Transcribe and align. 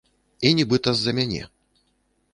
І 0.49 0.53
нібыта 0.59 0.89
з-за 0.97 1.15
мяне. 1.21 1.43